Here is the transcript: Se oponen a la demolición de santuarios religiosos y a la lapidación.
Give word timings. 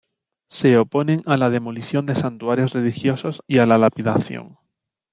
Se 0.49 0.79
oponen 0.79 1.21
a 1.27 1.37
la 1.37 1.51
demolición 1.51 2.07
de 2.07 2.15
santuarios 2.15 2.73
religiosos 2.73 3.43
y 3.45 3.59
a 3.59 3.67
la 3.67 3.77
lapidación. 3.77 4.57